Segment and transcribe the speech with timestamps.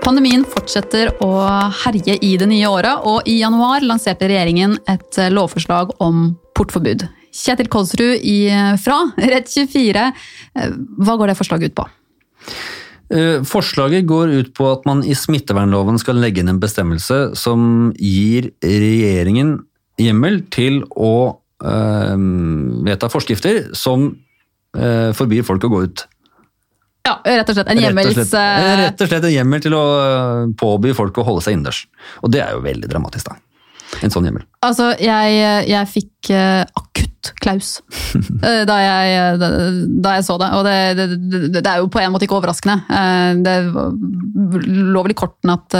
[0.00, 1.28] Pandemien fortsetter å
[1.84, 7.04] herje i det nye året, og i januar lanserte regjeringen et lovforslag om portforbud.
[7.30, 8.24] Kjetil Kolsrud
[8.82, 10.10] fra Rett24,
[10.98, 11.86] hva går det forslaget ut på?
[13.10, 17.90] Eh, forslaget går ut på at man i smittevernloven skal legge inn en bestemmelse som
[17.98, 19.56] gir regjeringen
[20.00, 21.12] hjemmel til å
[21.64, 22.24] øh,
[22.86, 26.06] vedta forskrifter som øh, forbyr folk å gå ut.
[27.06, 28.12] Ja, rett og slett en hjemmels...
[28.12, 29.84] Rett og slett, rett og slett en hjemmel til å
[30.60, 31.86] påby folk å holde seg innendørs.
[32.20, 33.40] Og det er jo veldig dramatisk, da.
[34.04, 34.44] En sånn hjemmel.
[34.62, 37.80] Altså, jeg, jeg fikk akutt klaus
[38.68, 40.50] da, jeg, da, da, jeg, så det.
[40.56, 41.08] Og det, det,
[41.56, 42.78] det, er jo på en måte ikke overraskende.
[43.42, 43.56] Det
[44.94, 45.78] lå vel i kortene at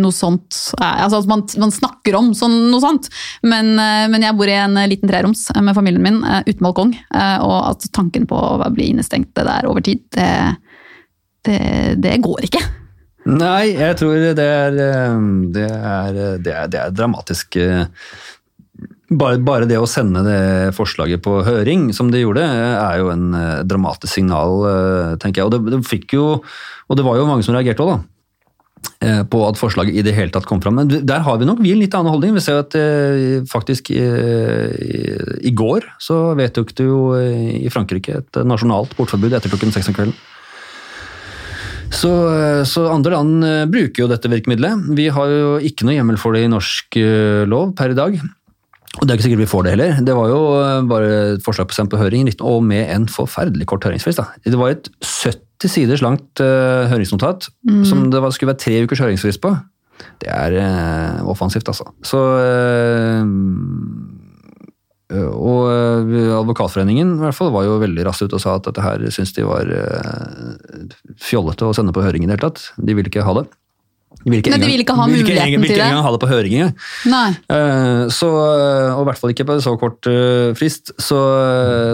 [0.00, 3.08] noe sånt altså man, man, snakker om sånn, noe sånt,
[3.46, 6.94] men, men, jeg bor i en liten treroms med familien min uten balkong.
[7.44, 10.02] Og at tanken på å bli innestengt der over tid,
[11.44, 11.58] det,
[12.00, 12.62] det går ikke.
[13.30, 17.58] Nei, jeg tror det er Det er, det er, det er dramatisk.
[19.14, 23.28] Bare, bare, det å sende det forslaget på høring, som de gjorde, er jo en
[23.68, 24.64] dramatisk signal,
[25.22, 25.46] tenker jeg.
[25.46, 26.26] Og det, det fikk jo
[26.88, 28.13] Og det var jo mange som reagerte òg, da
[29.30, 30.78] på at forslaget i det hele tatt kom fram.
[30.80, 32.32] Men der har vi nok vi en litt annen holdning.
[32.36, 32.76] Vi ser at
[33.50, 34.00] faktisk i,
[35.44, 39.98] i går så vedtok du jo i Frankrike et nasjonalt portforbud etter klokken seks om
[39.98, 40.16] kvelden.
[41.94, 42.10] Så,
[42.66, 44.88] så, andre land bruker jo dette virkemidlet.
[44.96, 46.98] Vi har jo ikke noe hjemmel for det i norsk
[47.50, 48.16] lov per i dag.
[49.00, 49.96] Og det er ikke sikkert vi får det heller.
[50.06, 50.42] Det var jo
[50.90, 54.22] bare et forslag på høring, og med en forferdelig kort høringsfrist.
[54.22, 54.38] Da.
[54.46, 57.84] Det var et 70 siders langt uh, høringsnotat mm.
[57.88, 59.54] som det var, skulle være tre ukers høringsfrist på.
[60.22, 61.86] Det er uh, offensivt, altså.
[62.06, 63.24] Så uh,
[65.14, 65.68] og
[66.40, 69.34] Advokatforeningen i hvert fall var jo veldig raskt ute og sa at dette her syntes
[69.36, 69.68] de var
[71.22, 72.64] fjollete å sende på høring i det hele tatt.
[72.80, 73.44] De ville ikke ha det.
[74.24, 75.44] De vil ikke engang, vil ikke ha muligheten til det?
[75.44, 76.56] De vil ikke engang ha det på høring.
[78.16, 80.08] Så, og i hvert fall ikke på så kort
[80.58, 80.94] frist.
[80.96, 81.20] Så,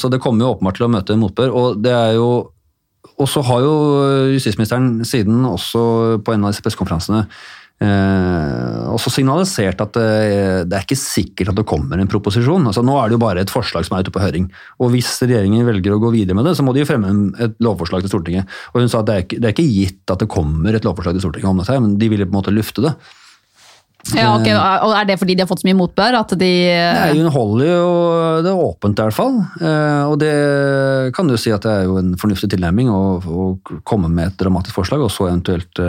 [0.00, 1.54] så det kommer jo åpenbart til å møte motbør.
[1.54, 2.30] Og det er jo
[3.18, 3.74] og så har jo
[4.34, 5.84] justisministeren siden også
[6.24, 7.26] på en av disse pressekonferansene
[7.82, 10.10] Eh, også signalisert at det,
[10.70, 12.68] det, er ikke sikkert at det kommer en proposisjon.
[12.70, 14.46] Altså, nå er det jo bare et forslag som er ute på høring.
[14.78, 17.10] og Hvis regjeringen velger å gå videre med det, så må de jo fremme
[17.42, 18.54] et lovforslag til Stortinget.
[18.72, 20.86] Og Hun sa at det er, ikke, det er ikke gitt at det kommer et
[20.86, 22.94] lovforslag til Stortinget om dette, men de ville på en måte lufte det.
[24.12, 24.48] Ja, ok,
[24.84, 26.18] og Er det fordi de har fått så mye motbør?
[26.20, 26.50] at de...
[26.68, 27.84] Nei, Hun holder jo
[28.44, 29.38] det åpent, i hvert fall.
[29.60, 30.34] Eh, og det
[31.16, 33.46] kan du si at det er jo en fornuftig tilnærming å, å
[33.88, 35.80] komme med et dramatisk forslag, og så eventuelt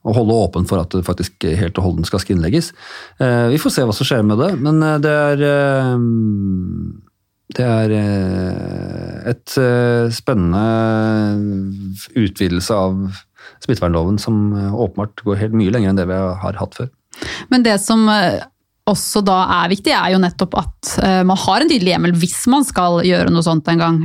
[0.00, 2.72] å holde åpen for at det faktisk helt og holdent skal skrinlegges.
[3.20, 5.94] Eh, vi får se hva som skjer med det, men eh, det er eh,
[7.50, 7.92] det er
[9.26, 9.54] et
[10.14, 10.60] spennende
[12.14, 13.00] utvidelse av
[13.64, 16.90] smittevernloven som åpenbart går helt mye lenger enn det vi har hatt før.
[17.52, 18.08] Men det som
[18.90, 20.92] også da er viktig, er jo nettopp at
[21.28, 23.98] man har en tydelig hjemmel hvis man skal gjøre noe sånt en gang.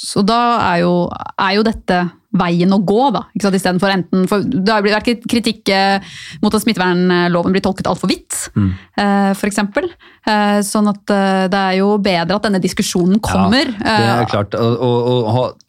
[0.00, 0.38] så da
[0.70, 1.98] er jo, er jo dette
[2.32, 3.26] veien å gå, da.
[3.34, 3.58] Ikke sant?
[3.58, 8.38] Istedenfor enten for Det har vært kritikk eh, mot at smittevernloven blir tolket altfor vidt,
[8.56, 8.70] mm.
[9.02, 9.58] Eh, f.eks.
[9.62, 11.12] Eh, sånn at
[11.52, 13.70] det er jo bedre at denne diskusjonen kommer.
[13.80, 14.56] Ja, det er klart.
[14.56, 15.62] Og,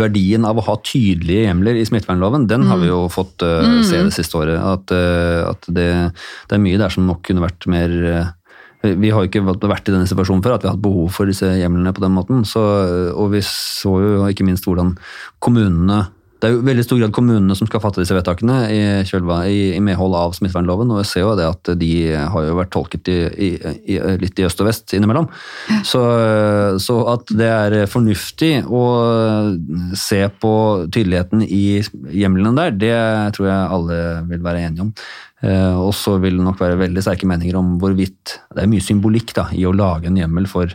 [0.00, 3.12] verdien av å ha tydelige hjemler i smittevernloven, den har vi jo mm.
[3.12, 4.56] fått uh, se det siste året.
[4.58, 5.88] At, uh, at det,
[6.48, 7.96] det, er mye der som nok kunne vært mer
[8.82, 11.28] vi har jo ikke vært i denne situasjonen før, at vi har hatt behov for
[11.28, 12.46] disse hjemlene på den måten.
[12.48, 12.62] Så,
[13.12, 14.94] og vi så jo ikke minst hvordan
[15.42, 16.06] kommunene
[16.40, 19.82] det er jo veldig stor grad kommunene som skal fatte disse vedtakene i, i, i
[19.84, 20.92] medhold av smittevernloven.
[20.94, 23.50] Og jeg ser jo det at de har jo vært tolket i,
[24.22, 25.28] litt i øst og vest innimellom.
[25.84, 26.02] Så,
[26.80, 28.84] så, at det er fornuftig å
[29.98, 30.54] se på
[30.88, 31.80] tydeligheten i
[32.16, 32.94] hjemlene der, det
[33.36, 33.98] tror jeg alle
[34.30, 34.94] vil være enige om.
[35.40, 38.84] Eh, og så vil det nok være veldig sterke meninger om hvorvidt Det er mye
[38.84, 40.74] symbolikk da, i å lage en hjemmel for,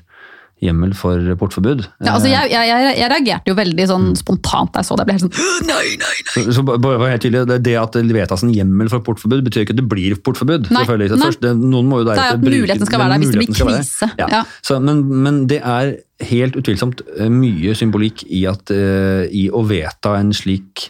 [0.64, 1.84] hjemmel for portforbud.
[2.00, 4.16] Ja, altså jeg, jeg, jeg, jeg, reagerte jo veldig sånn mm.
[4.22, 5.04] spontant da jeg så det.
[5.04, 6.16] Jeg ble helt sånn nei, nei, nei.
[6.32, 9.76] Så, så bare helt tydelig, Det at det vedtas en hjemmel for portforbud, betyr ikke
[9.76, 10.72] at det blir portforbud.
[10.72, 11.10] Nei, nei.
[11.12, 13.60] Først, det, noen må jo da, er at muligheten skal være der hvis det blir
[13.60, 14.12] krise.
[14.22, 14.30] Ja.
[14.32, 14.42] Ja.
[14.66, 19.66] Så, men, men, det er helt utvilsomt eh, mye symbolikk i, at, uh, i å
[19.68, 20.90] vedta en slik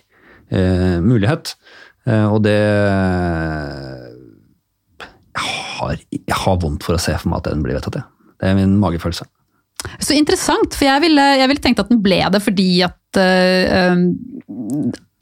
[0.53, 1.55] uh, mulighet.
[2.05, 2.59] Uh, og det
[5.35, 5.47] jeg
[5.81, 8.05] har, jeg har vondt for å se for meg at den blir vedtatt,
[8.39, 9.25] Det er min magefølelse.
[9.99, 13.99] Så interessant, for jeg ville, jeg ville tenkt at den ble det fordi at øh,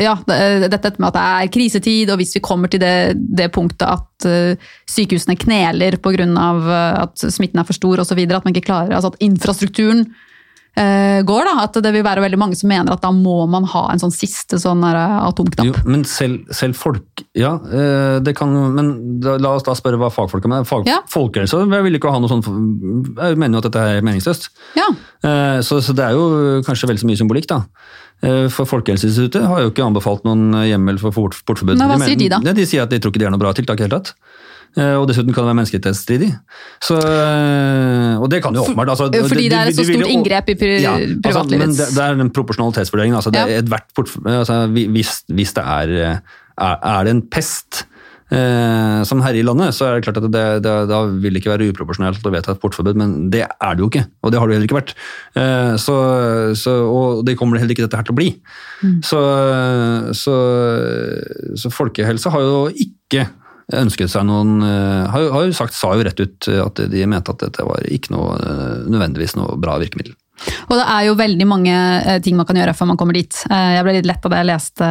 [0.02, 3.86] ja, dette med at det er krisetid, og hvis vi kommer til det, det punktet
[3.86, 6.26] at uh, sykehusene kneler pga.
[7.04, 10.08] at smitten er for stor osv., at man ikke klarer, altså at infrastrukturen
[10.76, 13.84] går, da, at det vil være veldig mange som mener at da må man ha
[13.94, 15.68] en sånn siste sånn øh, atomknapp.
[15.70, 20.00] Jo, men selv, selv folk Ja, eh, det kan Men da, la oss da spørre
[20.02, 20.66] hva fagfolka mener.
[20.66, 21.02] Fag, Ja.
[21.10, 22.42] Folkehelse jeg vil ikke ha noe sånn
[23.18, 24.50] Jeg mener jo at dette er meningsløst.
[24.80, 24.90] Ja,
[25.24, 27.62] Eh, Så, så det er jo kanskje vel så mye symbolikk, da.
[28.24, 31.78] Eh, For Folkehelseinstituttet har jo ikke anbefalt noen hjemmel for port- portforbud.
[31.80, 32.40] Nei, hva sier de da?
[32.44, 34.02] De, de sier at de tror ikke det er noe bra tiltak i det hele
[34.02, 34.14] tatt.
[34.76, 36.30] Eh, Og dessuten kan det være menneskerettighetsstridig.
[36.98, 40.50] Eh, og det kan jo åpenbart altså, fordi de- det er et så stort inngrep
[40.50, 43.16] i pri- Ja, altså, privatlivets- men det, er den proporsjonalitetsvurderingen.
[43.16, 43.62] Altså, det Ja.
[44.40, 46.18] altså, hvis, hvis det er, eh,
[46.58, 47.86] er, er det en pest
[48.32, 51.44] eh, som herjer i landet, så er det klart at det, det, da vil det
[51.44, 54.08] ikke være uproporsjonelt å vedta et portforbud, men det er det jo ikke.
[54.24, 54.94] Og det har det heller ikke vært.
[55.36, 58.42] Eh, så, så, og det kommer det heller ikke dette her til å bli.
[59.06, 59.22] Så,
[60.18, 60.36] så,
[61.62, 63.28] så folkehelse har jo ikke
[63.82, 67.34] ønsket seg noen eh, har, har jo sagt, sa jo rett ut at de mente
[67.34, 70.16] at dette var ikke noe eh, nødvendigvis noe bra virkemiddel.
[70.68, 73.36] Og det er jo veldig mange eh, ting man kan gjøre før man kommer dit.
[73.50, 74.90] Eh, Jeg ble litt lett av det jeg leste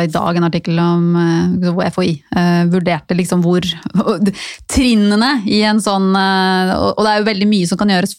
[0.00, 3.66] i dag en artikkel om eh, hvor FHI eh, vurderte liksom hvor
[4.74, 8.16] trinnene i en sånn eh, Og det er jo veldig mye som kan gjøres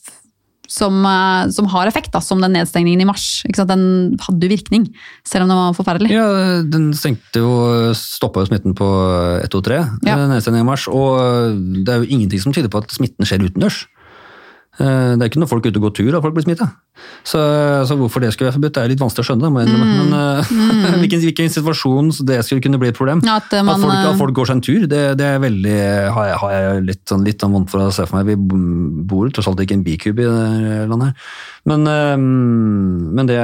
[0.72, 3.44] som, eh, som har effekt, da, som den nedstengningen i mars.
[3.48, 3.72] Ikke sant?
[3.74, 4.88] Den hadde jo virkning,
[5.28, 6.12] selv om den var forferdelig.
[6.16, 6.28] Ja,
[6.64, 7.52] den stengte jo,
[7.98, 8.88] stoppa jo smitten på
[9.44, 10.16] 123 Ja.
[10.16, 13.44] nedstengningen nedstengning i mars, og det er jo ingenting som tyder på at smitten skjer
[13.44, 13.84] utendørs.
[14.80, 16.70] Eh, Det er ikke når folk er ute og går tur at folk blir smitta.
[17.28, 17.40] Så,
[17.88, 19.50] så hvorfor det skulle være forbudt, det er litt vanskelig å skjønne.
[19.52, 19.98] jeg innrømme.
[20.00, 20.14] Men
[20.96, 21.00] mm.
[21.02, 23.24] hvilken, hvilken situasjon det skulle kunne bli et problem.
[23.28, 25.28] Ja, at, eh, man, at, folk, eh, at folk går seg en tur, det, det
[25.28, 25.78] er veldig,
[26.16, 28.32] har jeg, har jeg litt, sånn, litt sånn vondt for å se for meg.
[28.32, 31.32] Vi bor tross alt ikke en bikube i det landet her.
[31.72, 33.40] Men, eh, men det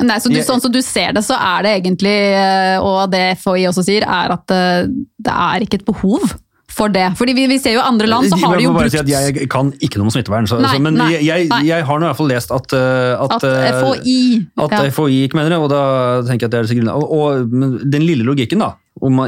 [0.00, 3.10] Nei, så du, Jeg- Sånn som du ser det, så er det egentlig, eh, og
[3.12, 4.88] det FHI også sier, er at eh,
[5.20, 6.32] det er ikke et behov
[6.74, 7.06] for det.
[7.18, 9.48] Fordi vi, vi ser jo andre land, så har de jo brukt si at jeg
[9.52, 11.62] kan ikke noe om smittevern, så, Nei, så, men nei, jeg, jeg, nei.
[11.68, 14.20] jeg har nå i hvert fall lest at, eh, at, at eh, FHI
[14.66, 14.82] At ja.
[14.94, 15.82] FHI ikke mener det, og da
[16.28, 16.92] tenker jeg at det er sikkert.
[16.94, 18.74] Og, og den lille logikken, da.
[19.00, 19.22] Om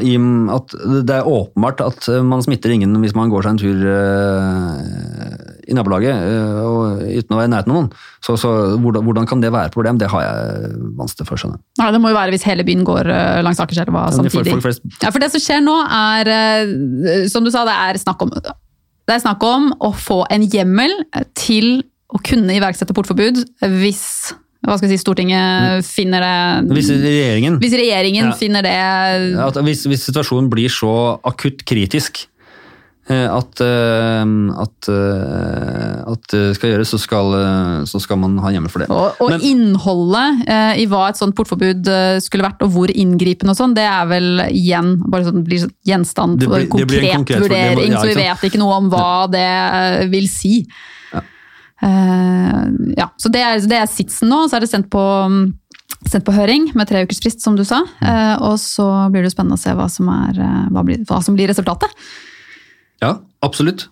[0.52, 0.74] at
[1.06, 5.41] det er åpenbart at man smitter ingen hvis man går seg en tur eh,
[5.72, 7.90] i nabolaget eh, og, uten å være i nærheten av noen.
[8.24, 9.98] Så, så hvordan, hvordan kan det være et problem?
[10.00, 11.60] Det har jeg vanskelig for å skjønne.
[11.80, 14.58] Nei, det må jo være hvis hele byen går eh, langs Akerselva for samtidig.
[14.64, 18.22] flest- Ja, for det som skjer nå er, eh, som du sa, det er snakk
[18.26, 20.94] om, det er snakk om å få en hjemmel
[21.38, 21.82] til
[22.12, 23.40] å kunne iverksette portforbud
[23.80, 24.04] hvis
[24.62, 28.34] hva skal jeg si, Stortinget finner det Hvis regjeringen Hvis regjeringen Ja.
[28.38, 28.74] finner det
[29.42, 32.20] at hvis, hvis situasjonen blir så akutt kritisk
[33.10, 34.22] at, eh,
[34.62, 38.84] at, eh, at det skal gjøres, så skal, eh, så skal man ha hjemmel for
[38.84, 38.88] det.
[38.94, 42.92] Og, og Men- innholdet eh, i hva et sånt portforbud eh, skulle vært, og hvor
[42.94, 47.08] inngripende og sånn, det er vel igjen bare sånn, blir sånn gjenstand for blir- konkret,
[47.10, 50.54] en konkret- vurdering, ja, så vi vet ikke noe om hva det eh, vil si.
[51.12, 51.24] Ja.
[51.82, 52.62] Eh,
[53.02, 55.44] ja, så det er, det er sitsen nå, så er det sendt på, mm,
[56.06, 57.82] sendt på høring med tre ukers frist, som du sa.
[57.98, 58.06] Mm.
[58.14, 61.18] Eh, og så blir det spennende å se hva som, er, eh, hva blir, hva
[61.24, 61.90] som blir resultatet.
[63.02, 63.88] Ja, absolutt.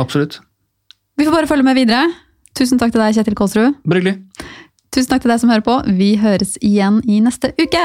[0.00, 0.40] Absolutt.
[1.20, 2.06] Vi får bare følge med videre.
[2.56, 3.76] Tusen takk til deg, Kjetil Kålsrud.
[3.84, 4.16] Bare hyggelig.
[4.92, 5.78] Tusen takk til deg som hører på.
[6.00, 7.84] Vi høres igjen i neste uke!